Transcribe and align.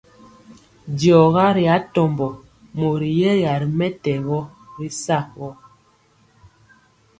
Diɔga 0.97 1.45
ri 1.55 1.65
atombo 1.77 2.27
mori 2.77 3.09
yɛya 3.21 3.51
ri 3.61 3.67
mɛtɛgɔ 3.77 4.39
y 4.85 4.87
sagɔ. 5.03 5.49